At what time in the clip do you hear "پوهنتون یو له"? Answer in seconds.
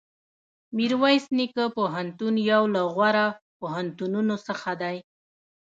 1.75-2.81